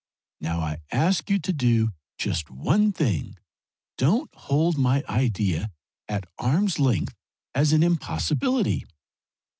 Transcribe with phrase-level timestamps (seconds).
[0.39, 3.37] Now I ask you to do just one thing.
[3.99, 5.69] Don't hold my idea
[6.09, 7.13] at arm's length
[7.53, 8.87] as an impossibility.